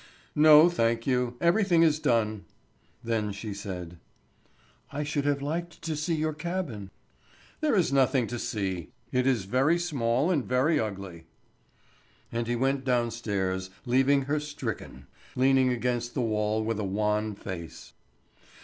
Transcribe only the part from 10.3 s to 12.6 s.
and very ugly." And he